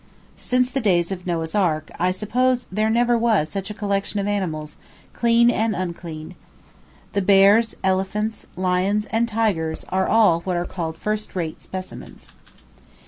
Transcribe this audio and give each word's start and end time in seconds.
Since 0.37 0.71
the 0.71 0.81
days 0.81 1.11
of 1.11 1.27
Noah's 1.27 1.53
ark, 1.53 1.91
I 1.99 2.09
suppose 2.09 2.65
there 2.71 2.89
never 2.89 3.15
was 3.15 3.49
such 3.49 3.69
a 3.69 3.73
collection 3.75 4.19
of 4.19 4.25
animals, 4.25 4.77
clean 5.13 5.51
and 5.51 5.75
unclean. 5.75 6.33
The 7.13 7.21
bears, 7.21 7.75
elephants, 7.83 8.47
lions, 8.55 9.05
and 9.11 9.27
tigers 9.29 9.85
are 9.89 10.07
all 10.07 10.39
what 10.39 10.57
are 10.57 10.65
called 10.65 10.97
first 10.97 11.35
rate 11.35 11.61
specimens. 11.61 12.31